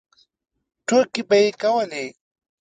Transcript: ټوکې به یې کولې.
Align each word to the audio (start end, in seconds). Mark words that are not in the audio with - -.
ټوکې 0.87 1.21
به 1.27 1.35
یې 1.43 1.49
کولې. 1.61 2.05